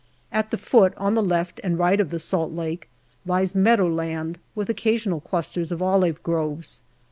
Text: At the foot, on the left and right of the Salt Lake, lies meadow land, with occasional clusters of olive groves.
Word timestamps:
At 0.31 0.49
the 0.49 0.57
foot, 0.57 0.95
on 0.97 1.13
the 1.13 1.21
left 1.21 1.61
and 1.63 1.77
right 1.77 1.99
of 1.99 2.09
the 2.09 2.17
Salt 2.17 2.51
Lake, 2.53 2.89
lies 3.23 3.53
meadow 3.53 3.87
land, 3.87 4.39
with 4.55 4.67
occasional 4.67 5.21
clusters 5.21 5.71
of 5.71 5.79
olive 5.79 6.23
groves. 6.23 6.81